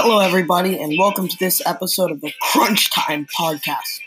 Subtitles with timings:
[0.00, 3.98] Hello, everybody, and welcome to this episode of the Crunch Time Podcast.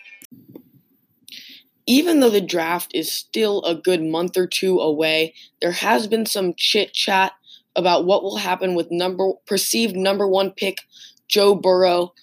[1.85, 6.25] Even though the draft is still a good month or two away, there has been
[6.25, 7.33] some chit chat
[7.75, 10.77] about what will happen with number perceived number one pick
[11.27, 12.13] Joe Burrow.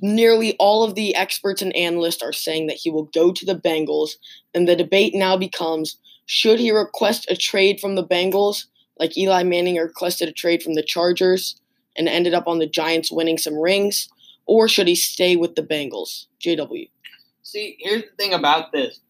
[0.00, 3.54] Nearly all of the experts and analysts are saying that he will go to the
[3.54, 4.12] Bengals,
[4.54, 8.64] and the debate now becomes should he request a trade from the Bengals,
[8.98, 11.59] like Eli Manning requested a trade from the Chargers
[11.96, 14.08] and ended up on the Giants winning some rings,
[14.46, 16.26] or should he stay with the Bengals?
[16.44, 16.90] JW.
[17.42, 19.00] See, here's the thing about this.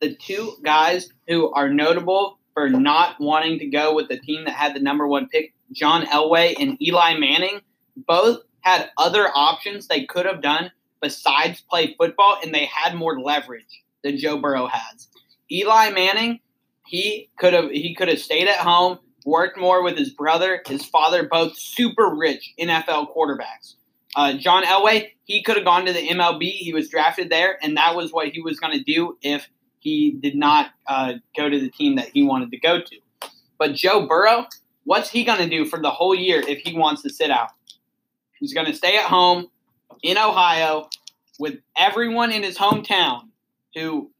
[0.00, 4.54] The two guys who are notable for not wanting to go with the team that
[4.54, 7.60] had the number one pick, John Elway and Eli Manning,
[7.96, 10.70] both had other options they could have done
[11.00, 15.08] besides play football, and they had more leverage than Joe Burrow has.
[15.50, 16.40] Eli Manning
[16.90, 20.84] he could have he could have stayed at home, worked more with his brother, his
[20.84, 23.74] father, both super rich NFL quarterbacks.
[24.16, 26.50] Uh, John Elway, he could have gone to the MLB.
[26.50, 30.12] He was drafted there, and that was what he was going to do if he
[30.12, 33.30] did not uh, go to the team that he wanted to go to.
[33.58, 34.46] But Joe Burrow,
[34.84, 37.50] what's he going to do for the whole year if he wants to sit out?
[38.38, 39.48] He's going to stay at home
[40.02, 40.88] in Ohio
[41.38, 43.28] with everyone in his hometown
[43.74, 44.10] who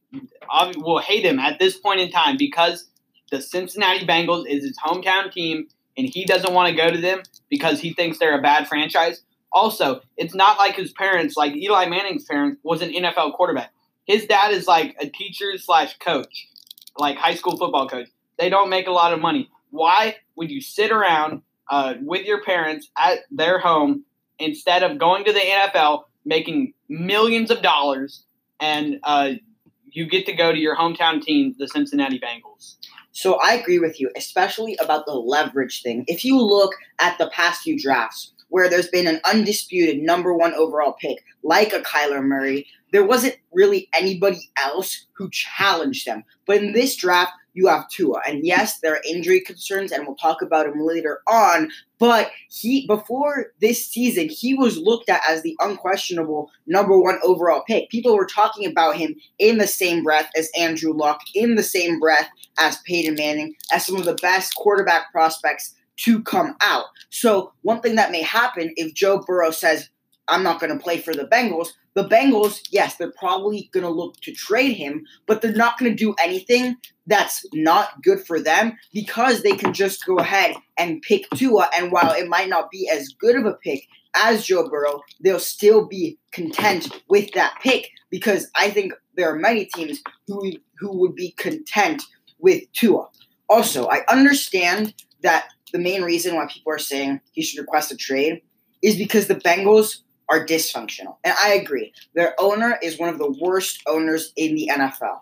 [0.77, 2.87] will hate him at this point in time because
[3.31, 7.23] the Cincinnati Bengals is his hometown team and he doesn't want to go to them
[7.49, 9.21] because he thinks they're a bad franchise.
[9.51, 13.71] Also, it's not like his parents, like Eli Manning's parents, was an NFL quarterback.
[14.05, 16.47] His dad is like a teacher slash coach,
[16.97, 18.07] like high school football coach.
[18.39, 19.49] They don't make a lot of money.
[19.69, 24.03] Why would you sit around uh, with your parents at their home
[24.39, 28.25] instead of going to the NFL, making millions of dollars,
[28.59, 29.31] and uh,
[29.85, 32.75] you get to go to your hometown team, the Cincinnati Bengals.
[33.11, 36.05] So I agree with you, especially about the leverage thing.
[36.07, 40.53] If you look at the past few drafts where there's been an undisputed number one
[40.53, 46.23] overall pick, like a Kyler Murray, there wasn't really anybody else who challenged them.
[46.45, 48.21] But in this draft, you have Tua.
[48.27, 51.69] And yes, there are injury concerns, and we'll talk about him later on.
[51.99, 57.63] But he before this season, he was looked at as the unquestionable number one overall
[57.67, 57.89] pick.
[57.89, 61.99] People were talking about him in the same breath as Andrew Luck, in the same
[61.99, 66.85] breath as Peyton Manning, as some of the best quarterback prospects to come out.
[67.09, 69.89] So one thing that may happen if Joe Burrow says,
[70.31, 71.73] I'm not going to play for the Bengals.
[71.93, 75.91] The Bengals, yes, they're probably going to look to trade him, but they're not going
[75.91, 81.01] to do anything that's not good for them because they can just go ahead and
[81.01, 81.69] pick Tua.
[81.75, 85.39] And while it might not be as good of a pick as Joe Burrow, they'll
[85.39, 90.97] still be content with that pick because I think there are many teams who who
[90.99, 92.01] would be content
[92.39, 93.07] with Tua.
[93.49, 97.97] Also, I understand that the main reason why people are saying he should request a
[97.97, 98.41] trade
[98.81, 99.99] is because the Bengals
[100.31, 101.17] are dysfunctional.
[101.25, 101.93] And I agree.
[102.15, 105.19] Their owner is one of the worst owners in the NFL.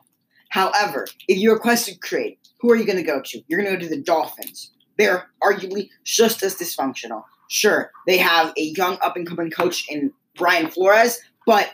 [0.49, 3.41] However, if you request a trade, who are you going to go to?
[3.47, 4.71] You're going to go to the Dolphins.
[4.97, 7.23] They're arguably just as dysfunctional.
[7.49, 11.71] Sure, they have a young up and coming coach in Brian Flores, but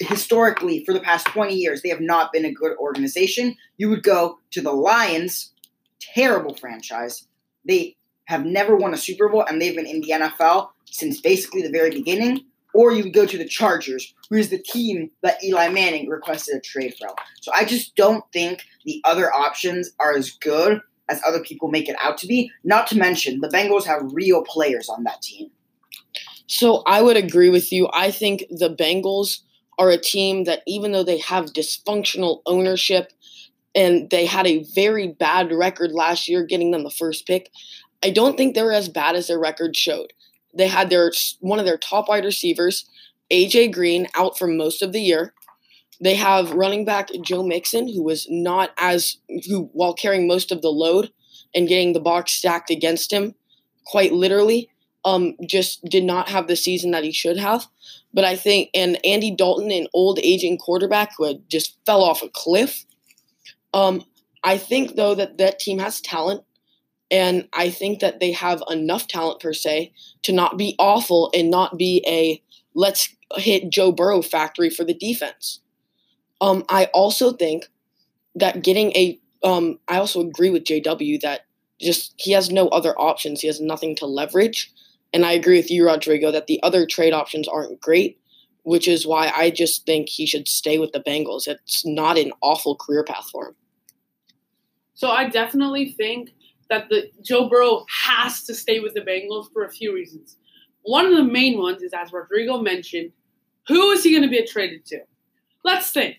[0.00, 3.54] historically, for the past 20 years, they have not been a good organization.
[3.76, 5.52] You would go to the Lions,
[6.00, 7.26] terrible franchise.
[7.66, 11.60] They have never won a Super Bowl, and they've been in the NFL since basically
[11.60, 15.42] the very beginning or you would go to the Chargers, who is the team that
[15.42, 17.14] Eli Manning requested a trade from.
[17.40, 21.88] So I just don't think the other options are as good as other people make
[21.88, 22.50] it out to be.
[22.64, 25.50] Not to mention, the Bengals have real players on that team.
[26.46, 27.88] So I would agree with you.
[27.92, 29.40] I think the Bengals
[29.78, 33.12] are a team that, even though they have dysfunctional ownership
[33.74, 37.50] and they had a very bad record last year getting them the first pick,
[38.02, 40.12] I don't think they're as bad as their record showed.
[40.54, 42.88] They had their one of their top wide receivers,
[43.30, 45.34] AJ Green, out for most of the year.
[46.02, 50.62] They have running back Joe Mixon, who was not as who while carrying most of
[50.62, 51.12] the load
[51.54, 53.34] and getting the box stacked against him,
[53.84, 54.70] quite literally,
[55.04, 57.66] um, just did not have the season that he should have.
[58.12, 62.22] But I think and Andy Dalton, an old aging quarterback who had just fell off
[62.22, 62.84] a cliff.
[63.74, 64.04] Um,
[64.42, 66.42] I think though that that team has talent.
[67.10, 69.92] And I think that they have enough talent per se
[70.22, 72.42] to not be awful and not be a
[72.74, 75.60] let's hit Joe Burrow factory for the defense.
[76.40, 77.66] Um, I also think
[78.34, 81.46] that getting a um, I also agree with JW that
[81.80, 83.40] just he has no other options.
[83.40, 84.70] He has nothing to leverage.
[85.12, 88.20] And I agree with you, Rodrigo, that the other trade options aren't great,
[88.62, 91.48] which is why I just think he should stay with the Bengals.
[91.48, 93.54] It's not an awful career path for him.
[94.94, 96.30] So I definitely think
[96.70, 100.36] that the Joe Burrow has to stay with the Bengals for a few reasons.
[100.82, 103.12] One of the main ones is, as Rodrigo mentioned,
[103.68, 105.00] who is he going to be traded to?
[105.64, 106.16] Let's think.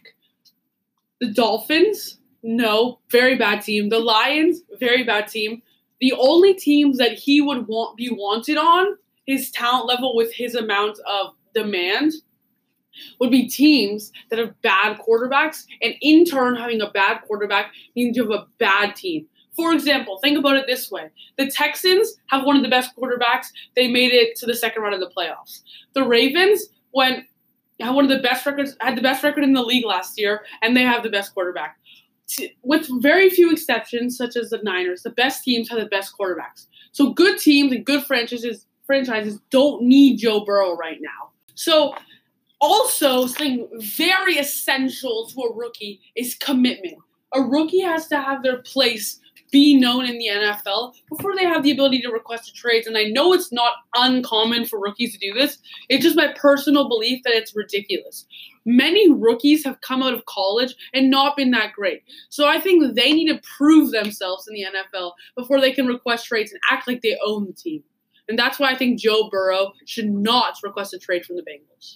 [1.19, 3.89] The Dolphins, no, very bad team.
[3.89, 5.61] The Lions, very bad team.
[5.99, 10.55] The only teams that he would want be wanted on his talent level with his
[10.55, 12.13] amount of demand
[13.19, 18.17] would be teams that have bad quarterbacks, and in turn, having a bad quarterback means
[18.17, 19.27] you have a bad team.
[19.55, 23.47] For example, think about it this way the Texans have one of the best quarterbacks.
[23.75, 25.61] They made it to the second round of the playoffs.
[25.93, 27.25] The Ravens went
[27.81, 30.41] had one of the best records, had the best record in the league last year,
[30.61, 31.77] and they have the best quarterback.
[32.63, 36.67] With very few exceptions, such as the Niners, the best teams have the best quarterbacks.
[36.91, 41.29] So good teams and good franchises franchises don't need Joe Burrow right now.
[41.55, 41.95] So
[42.59, 46.97] also something very essential to a rookie is commitment.
[47.33, 49.20] A rookie has to have their place
[49.51, 52.87] be known in the NFL before they have the ability to request a trade.
[52.87, 55.57] And I know it's not uncommon for rookies to do this.
[55.89, 58.25] It's just my personal belief that it's ridiculous.
[58.65, 62.03] Many rookies have come out of college and not been that great.
[62.29, 66.27] So I think they need to prove themselves in the NFL before they can request
[66.27, 67.83] trades and act like they own the team.
[68.29, 71.95] And that's why I think Joe Burrow should not request a trade from the Bengals.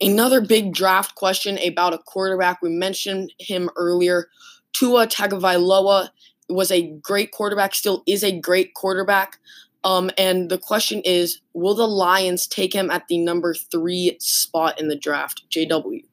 [0.00, 2.62] Another big draft question about a quarterback.
[2.62, 4.28] We mentioned him earlier.
[4.72, 6.10] Tua Tagovailoa
[6.48, 9.38] was a great quarterback, still is a great quarterback.
[9.84, 14.80] Um, and the question is, will the Lions take him at the number three spot
[14.80, 15.44] in the draft?
[15.50, 16.04] JW.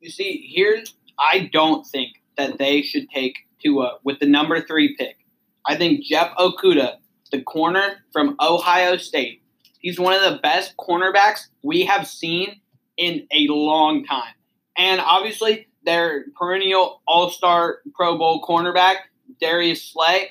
[0.00, 4.96] You see, here's I don't think that they should take Tua with the number three
[4.96, 5.16] pick.
[5.66, 6.96] I think Jeff Okudah,
[7.30, 9.42] the corner from Ohio State,
[9.80, 12.60] he's one of the best cornerbacks we have seen
[12.96, 14.32] in a long time.
[14.78, 18.96] And obviously, their perennial All Star Pro Bowl cornerback,
[19.40, 20.30] Darius Slay.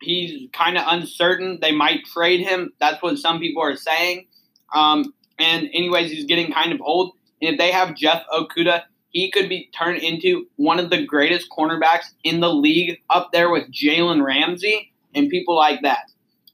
[0.00, 1.58] He's kind of uncertain.
[1.60, 2.72] They might trade him.
[2.78, 4.26] That's what some people are saying.
[4.74, 7.12] Um, and, anyways, he's getting kind of old.
[7.40, 11.48] And if they have Jeff Okudah, he could be turned into one of the greatest
[11.50, 16.10] cornerbacks in the league, up there with Jalen Ramsey and people like that.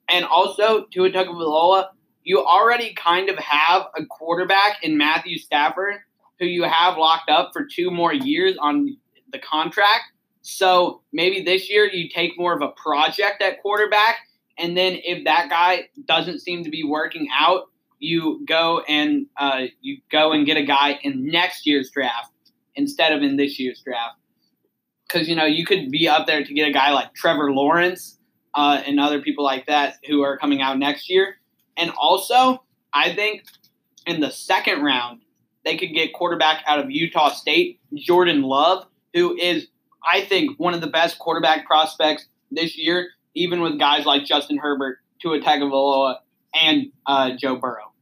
[0.09, 1.89] And also, Tua Tagovailoa,
[2.23, 5.95] you already kind of have a quarterback in Matthew Stafford
[6.41, 8.97] who you have locked up for two more years on
[9.33, 10.05] the contract.
[10.43, 14.17] So maybe this year you take more of a project at quarterback.
[14.59, 17.65] And then if that guy doesn't seem to be working out,
[17.99, 22.33] you go and uh, you go and get a guy in next year's draft
[22.75, 24.17] instead of in this year's draft.
[25.07, 28.19] Because you know you could be up there to get a guy like Trevor Lawrence
[28.55, 31.37] uh, and other people like that who are coming out next year.
[31.77, 33.43] And also, I think
[34.07, 35.21] in the second round,
[35.65, 39.67] they could get quarterback out of Utah State, Jordan Love, who is,
[40.11, 44.59] I think, one of the best quarterback prospects this year, even with guys like Justin
[44.59, 46.17] Herbert, Tua Tagovailoa,
[46.55, 47.93] and uh, Joe Burrow.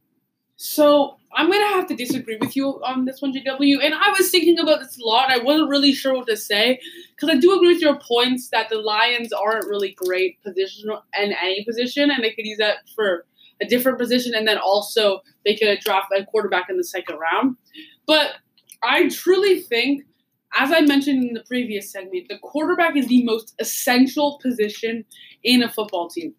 [0.55, 3.83] So I'm gonna have to disagree with you on this one, JW.
[3.83, 5.29] And I was thinking about this a lot.
[5.29, 6.79] I wasn't really sure what to say
[7.15, 11.33] because I do agree with your points that the Lions aren't really great position in
[11.33, 13.25] any position, and they could use that for
[13.61, 17.57] a different position, and then also they could draft a quarterback in the second round.
[18.05, 18.33] But
[18.81, 20.03] I truly think,
[20.57, 25.05] as I mentioned in the previous segment, the quarterback is the most essential position
[25.43, 26.33] in a football team.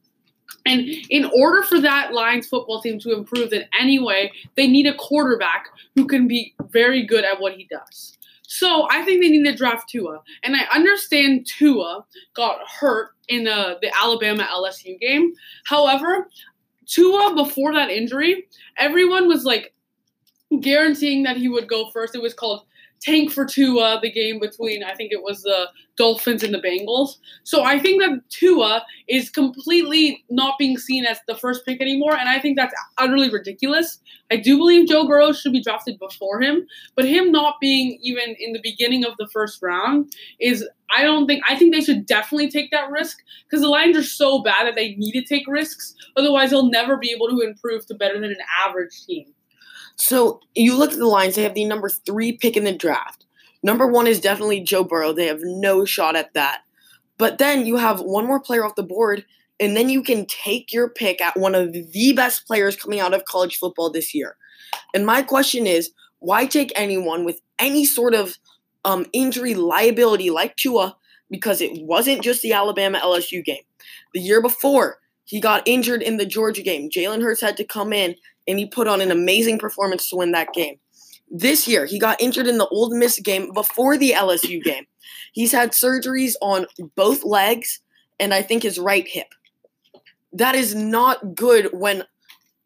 [0.67, 4.87] And in order for that Lions football team to improve in any way, they need
[4.87, 8.19] a quarterback who can be very good at what he does.
[8.53, 10.23] So I think they need to draft Tua.
[10.43, 15.33] And I understand Tua got hurt in uh, the Alabama LSU game.
[15.67, 16.29] However,
[16.91, 19.73] Tua, before that injury, everyone was like
[20.61, 22.15] guaranteeing that he would go first.
[22.15, 22.65] It was called
[23.01, 27.17] tank for Tua, the game between I think it was the Dolphins and the Bengals.
[27.45, 32.17] So I think that Tua is completely not being seen as the first pick anymore,
[32.17, 33.99] and I think that's utterly ridiculous.
[34.31, 38.37] I do believe Joe Burrow should be drafted before him, but him not being even
[38.39, 42.07] in the beginning of the first round is I don't think I think they should
[42.07, 45.47] definitely take that risk because the Lions are so bad that they need to take
[45.47, 45.95] risks.
[46.17, 49.27] Otherwise, they'll never be able to improve to better than an average team.
[50.01, 53.27] So you look at the Lions, they have the number three pick in the draft.
[53.63, 55.13] Number one is definitely Joe Burrow.
[55.13, 56.63] They have no shot at that.
[57.19, 59.27] But then you have one more player off the board,
[59.61, 63.13] and then you can take your pick at one of the best players coming out
[63.13, 64.37] of college football this year.
[64.95, 68.39] And my question is why take anyone with any sort of
[68.87, 70.97] um, injury liability like Tua?
[71.31, 73.65] Because it wasn't just the Alabama LSU game.
[74.15, 76.89] The year before, he got injured in the Georgia game.
[76.89, 78.17] Jalen Hurts had to come in
[78.51, 80.79] and he put on an amazing performance to win that game.
[81.31, 84.87] This year, he got injured in the Ole Miss game before the LSU game.
[85.33, 86.67] He's had surgeries on
[86.97, 87.81] both legs
[88.19, 89.29] and I think his right hip.
[90.33, 92.05] That is not good when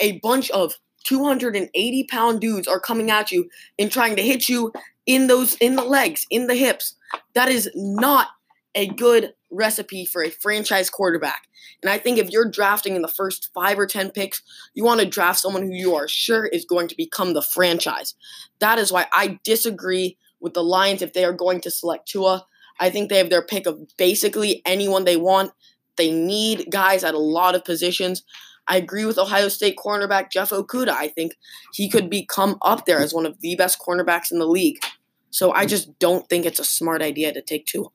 [0.01, 0.75] a bunch of
[1.05, 3.49] 280 pound dudes are coming at you
[3.79, 4.73] and trying to hit you
[5.07, 6.97] in those in the legs, in the hips.
[7.35, 8.29] That is not
[8.75, 11.49] a good recipe for a franchise quarterback.
[11.83, 14.43] And I think if you're drafting in the first five or 10 picks,
[14.75, 18.15] you want to draft someone who you are sure is going to become the franchise.
[18.59, 22.47] That is why I disagree with the Lions if they are going to select Tua.
[22.81, 25.53] I think they have their pick of basically anyone they want.
[25.97, 28.25] They need guys at a lot of positions.
[28.67, 30.89] I agree with Ohio State cornerback Jeff Okudah.
[30.91, 31.35] I think
[31.73, 34.79] he could become up there as one of the best cornerbacks in the league.
[35.31, 37.89] So I just don't think it's a smart idea to take Tua.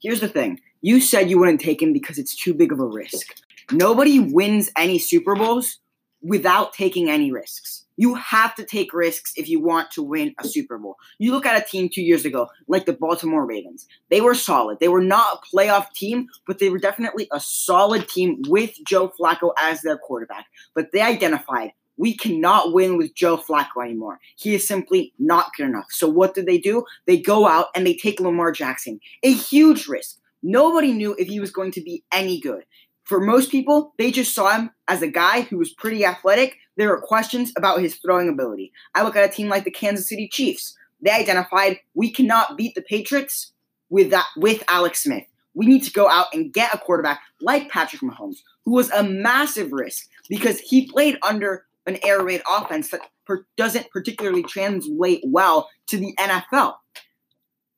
[0.00, 0.60] Here's the thing.
[0.86, 3.42] You said you wouldn't take him because it's too big of a risk.
[3.72, 5.80] Nobody wins any Super Bowls
[6.22, 7.84] without taking any risks.
[7.96, 10.94] You have to take risks if you want to win a Super Bowl.
[11.18, 13.88] You look at a team two years ago, like the Baltimore Ravens.
[14.10, 14.78] They were solid.
[14.78, 19.12] They were not a playoff team, but they were definitely a solid team with Joe
[19.18, 20.46] Flacco as their quarterback.
[20.72, 24.20] But they identified we cannot win with Joe Flacco anymore.
[24.36, 25.86] He is simply not good enough.
[25.90, 26.84] So what did they do?
[27.06, 30.18] They go out and they take Lamar Jackson, a huge risk.
[30.48, 32.64] Nobody knew if he was going to be any good.
[33.02, 36.56] For most people, they just saw him as a guy who was pretty athletic.
[36.76, 38.72] There were questions about his throwing ability.
[38.94, 40.76] I look at a team like the Kansas City Chiefs.
[41.00, 43.54] They identified we cannot beat the Patriots
[43.90, 45.24] with that with Alex Smith.
[45.54, 49.02] We need to go out and get a quarterback like Patrick Mahomes, who was a
[49.02, 55.22] massive risk because he played under an air raid offense that per- doesn't particularly translate
[55.26, 56.74] well to the NFL.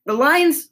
[0.04, 0.68] The Lions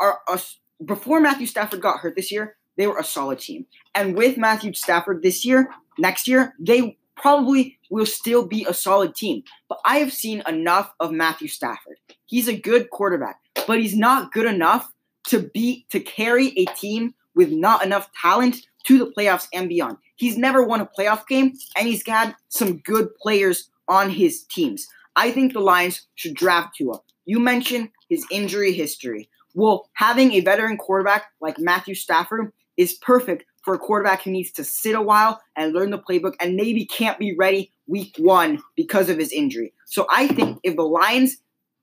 [0.00, 0.38] are a,
[0.84, 3.66] before Matthew Stafford got hurt this year, they were a solid team.
[3.94, 9.14] And with Matthew Stafford this year, next year, they probably will still be a solid
[9.14, 9.42] team.
[9.68, 11.98] But I have seen enough of Matthew Stafford.
[12.26, 14.90] He's a good quarterback, but he's not good enough
[15.28, 19.98] to be to carry a team with not enough talent to the playoffs and beyond.
[20.16, 24.86] He's never won a playoff game, and he's had some good players on his teams.
[25.16, 27.00] I think the Lions should draft Tua.
[27.26, 29.28] You mentioned his injury history.
[29.54, 34.52] Well, having a veteran quarterback like Matthew Stafford is perfect for a quarterback who needs
[34.52, 38.62] to sit a while and learn the playbook and maybe can't be ready week one
[38.76, 39.74] because of his injury.
[39.86, 41.36] So I think if the Lions,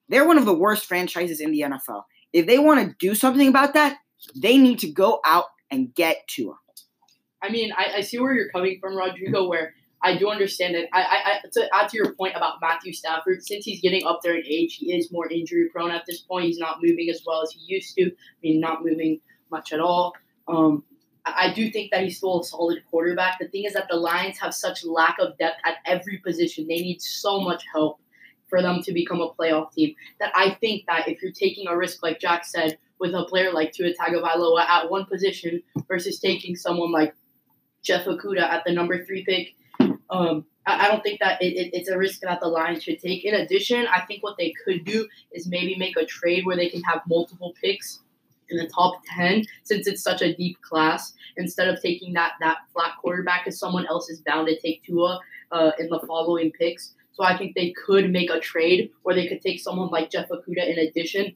[0.10, 2.04] they're one of the worst franchises in the NFL.
[2.34, 3.98] If they want to do something about that,
[4.36, 6.56] they need to go out and get Tua.
[7.42, 10.90] I mean, I, I see where you're coming from, Rodrigo, where I do understand it.
[10.94, 14.22] I, I, I to add to your point about Matthew Stafford, since he's getting up
[14.24, 16.46] there in age, he is more injury prone at this point.
[16.46, 18.06] He's not moving as well as he used to.
[18.06, 20.14] I mean, not moving much at all.
[20.48, 20.84] Um,
[21.26, 23.40] I do think that he's still a solid quarterback.
[23.40, 26.68] The thing is that the Lions have such lack of depth at every position.
[26.68, 28.00] They need so much help
[28.48, 31.76] for them to become a playoff team that I think that if you're taking a
[31.76, 36.56] risk, like Jack said, with a player like Tua Tagovailoa at one position versus taking
[36.56, 37.14] someone like
[37.84, 39.56] Jeff Okudah at the number three pick,
[40.10, 43.24] um, I, don't think that it, it, it's a risk that the Lions should take.
[43.24, 46.70] In addition, I think what they could do is maybe make a trade where they
[46.70, 48.02] can have multiple picks
[48.50, 52.58] in the top 10 since it's such a deep class instead of taking that that
[52.74, 55.20] flat quarterback because someone else is bound to take Tua
[55.52, 56.94] uh, in the following picks.
[57.14, 60.30] So I think they could make a trade where they could take someone like Jeff
[60.30, 61.34] Okudah in addition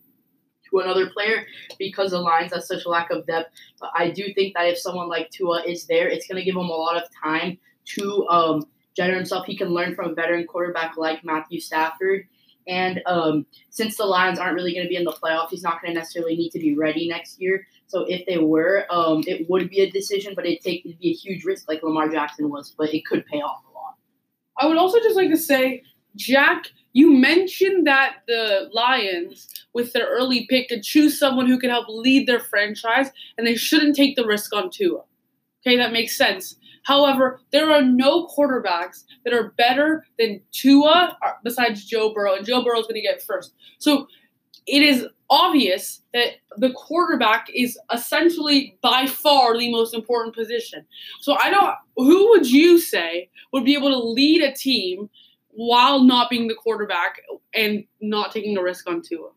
[0.70, 1.46] to another player
[1.80, 3.52] because the Lions have such a lack of depth.
[3.80, 6.56] But I do think that if someone like Tua is there, it's going to give
[6.56, 9.46] them a lot of time to um, generate himself.
[9.46, 12.28] He can learn from a veteran quarterback like Matthew Stafford
[12.68, 15.82] and um, since the Lions aren't really going to be in the playoffs, he's not
[15.82, 17.68] going to necessarily need to be ready next year.
[17.88, 21.10] So if they were, um, it would be a decision, but it'd take it'd be
[21.10, 23.96] a huge risk like Lamar Jackson was, but it could pay off a lot.
[24.58, 25.84] I would also just like to say,
[26.16, 31.70] Jack, you mentioned that the Lions, with their early pick, could choose someone who could
[31.70, 35.04] help lead their franchise, and they shouldn't take the risk on Tua.
[35.62, 36.56] Okay, that makes sense.
[36.84, 42.46] However, there are no quarterbacks that are better than Tua uh, besides Joe Burrow, and
[42.46, 43.54] Joe Burrow is going to get first.
[43.80, 44.08] So
[44.68, 50.86] it is obvious that the quarterback is essentially by far the most important position.
[51.22, 51.74] So I don't.
[51.96, 55.10] Who would you say would be able to lead a team
[55.50, 57.22] while not being the quarterback
[57.54, 59.30] and not taking a risk on Tua?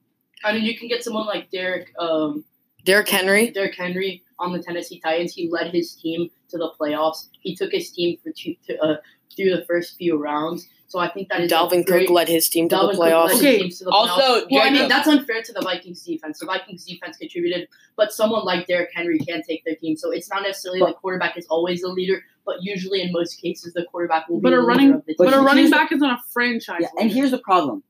[0.44, 1.92] I mean, you can get someone like Derek.
[1.98, 2.44] Um,
[2.84, 3.50] Derrick Henry.
[3.50, 5.32] Derrick Henry on the Tennessee Titans.
[5.34, 7.28] He led his team to the playoffs.
[7.40, 8.96] He took his team for two, to, uh,
[9.34, 10.68] through the first few rounds.
[10.86, 13.30] So I think that is Dalvin great, Cook led his team to Dalvin the playoffs.
[13.30, 14.46] Cook led his team to the Also, playoffs.
[14.50, 16.38] well, I mean that's unfair to the Vikings defense.
[16.38, 19.96] The Vikings defense contributed, but someone like Derrick Henry can take their team.
[19.96, 23.72] So it's not necessarily the quarterback is always the leader, but usually in most cases
[23.72, 25.90] the quarterback will be But the a leader running, of the but a running back
[25.90, 26.82] is not a franchise.
[26.82, 27.82] Yeah, and here's the problem.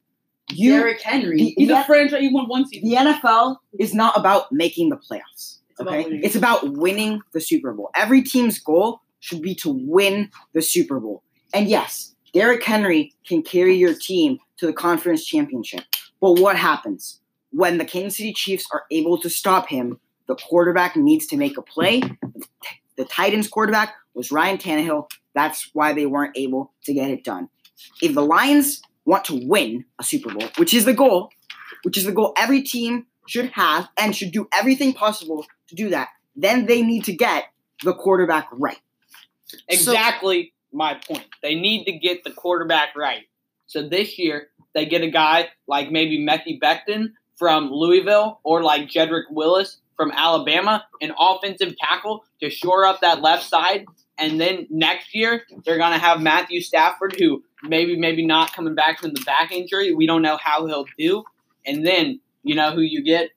[0.50, 1.36] You, Derrick Henry.
[1.38, 2.20] the, he's the, a franchise.
[2.20, 2.88] He won one season.
[2.88, 5.58] the NFL is not about making the playoffs.
[5.74, 7.90] It's about Okay, it's about winning the Super Bowl.
[7.96, 11.22] Every team's goal should be to win the Super Bowl.
[11.52, 15.82] And yes, Derrick Henry can carry your team to the conference championship.
[16.20, 17.20] But what happens?
[17.50, 21.58] When the Kansas City Chiefs are able to stop him, the quarterback needs to make
[21.58, 22.02] a play.
[22.96, 25.08] The Titans quarterback was Ryan Tannehill.
[25.34, 27.48] That's why they weren't able to get it done.
[28.00, 31.30] If the Lions want to win a Super Bowl, which is the goal,
[31.82, 35.90] which is the goal every team should have and should do everything possible to do
[35.90, 37.44] that, then they need to get
[37.82, 38.80] the quarterback right.
[39.68, 41.26] Exactly my point.
[41.42, 43.22] They need to get the quarterback right.
[43.66, 48.88] So this year, they get a guy like maybe Mekhi Becton from Louisville or like
[48.88, 53.86] Jedrick Willis from Alabama, an offensive tackle to shore up that left side.
[54.18, 58.74] And then next year, they're going to have Matthew Stafford, who maybe, maybe not coming
[58.74, 59.94] back from the back injury.
[59.94, 61.24] We don't know how he'll do.
[61.66, 63.30] And then, you know who you get?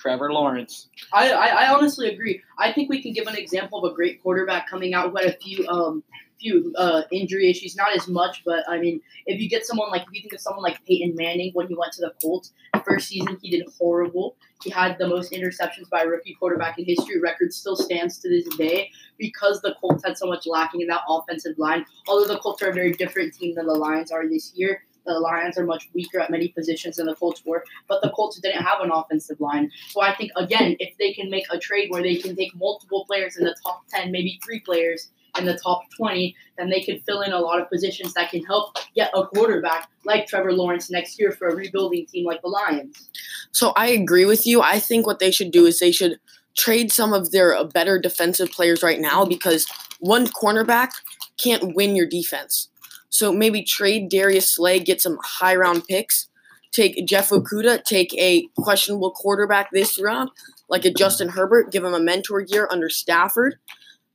[0.00, 0.88] Trevor Lawrence.
[1.12, 2.42] I, I, I honestly agree.
[2.58, 5.26] I think we can give an example of a great quarterback coming out who had
[5.26, 6.02] a few um
[6.40, 10.02] few uh, injury issues, not as much, but I mean, if you get someone like
[10.02, 12.52] if you think of someone like Peyton Manning when he went to the Colts,
[12.82, 14.36] first season he did horrible.
[14.62, 17.20] He had the most interceptions by a rookie quarterback in history.
[17.20, 21.02] Record still stands to this day because the Colts had so much lacking in that
[21.08, 21.84] offensive line.
[22.08, 24.82] Although the Colts are a very different team than the Lions are this year.
[25.06, 28.38] The Lions are much weaker at many positions than the Colts were, but the Colts
[28.38, 29.70] didn't have an offensive line.
[29.88, 33.04] So I think again, if they can make a trade where they can take multiple
[33.06, 37.00] players in the top ten, maybe three players in the top 20, then they can
[37.00, 40.90] fill in a lot of positions that can help get a quarterback like Trevor Lawrence
[40.90, 43.10] next year for a rebuilding team like the Lions.
[43.52, 44.60] So I agree with you.
[44.60, 46.18] I think what they should do is they should
[46.56, 49.66] trade some of their uh, better defensive players right now because
[50.00, 50.90] one cornerback
[51.36, 52.69] can't win your defense.
[53.10, 56.28] So maybe trade Darius Slay, get some high round picks,
[56.72, 60.30] take Jeff Okudah, take a questionable quarterback this round,
[60.68, 63.56] like a Justin Herbert, give him a mentor year under Stafford,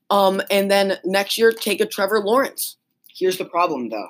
[0.09, 2.77] um, and then next year take a Trevor Lawrence.
[3.13, 4.09] Here's the problem, though.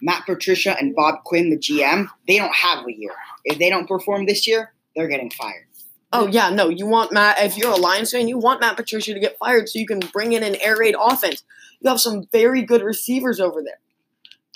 [0.00, 3.12] Matt Patricia and Bob Quinn, the GM, they don't have a year.
[3.44, 5.66] If they don't perform this year, they're getting fired.
[6.12, 7.36] Oh yeah, no, you want Matt.
[7.40, 10.00] If you're a Lions fan, you want Matt Patricia to get fired so you can
[10.12, 11.42] bring in an air raid offense.
[11.80, 13.78] You have some very good receivers over there.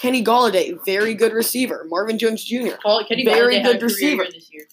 [0.00, 1.84] Kenny Golladay, very good receiver.
[1.88, 2.76] Marvin Jones Jr.
[3.06, 4.24] Kenny Very Golladay good receiver.
[4.24, 4.66] this year.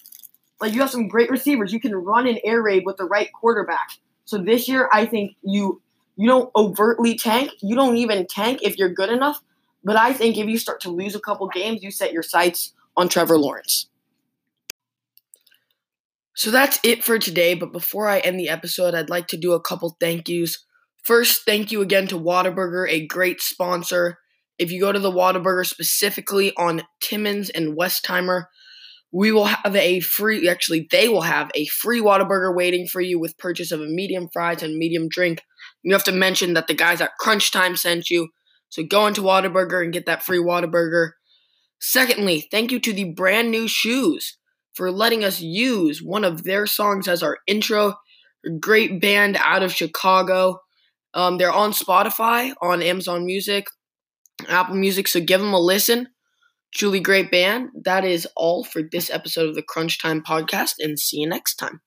[0.58, 1.70] Like you have some great receivers.
[1.70, 3.90] You can run an air raid with the right quarterback.
[4.24, 5.82] So this year, I think you
[6.16, 7.52] you don't overtly tank.
[7.60, 9.40] You don't even tank if you're good enough.
[9.84, 12.72] But I think if you start to lose a couple games, you set your sights
[12.96, 13.88] on Trevor Lawrence.
[16.34, 17.52] So that's it for today.
[17.52, 20.64] But before I end the episode, I'd like to do a couple thank yous.
[21.02, 24.18] First, thank you again to Whataburger, a great sponsor.
[24.58, 28.44] If you go to the Whataburger specifically on Timmons and Westheimer,
[29.12, 33.18] we will have a free, actually, they will have a free Whataburger waiting for you
[33.18, 35.42] with purchase of a medium fries and medium drink.
[35.82, 38.28] You have to mention that the guys at Crunch Time sent you.
[38.68, 41.12] So go into Whataburger and get that free Whataburger.
[41.80, 44.36] Secondly, thank you to the brand new shoes
[44.74, 47.94] for letting us use one of their songs as our intro.
[48.60, 50.58] Great band out of Chicago.
[51.14, 53.66] Um, they're on Spotify, on Amazon Music,
[54.46, 56.08] Apple Music, so give them a listen.
[56.74, 57.70] Truly great band.
[57.84, 61.56] That is all for this episode of the Crunch Time podcast, and see you next
[61.56, 61.80] time.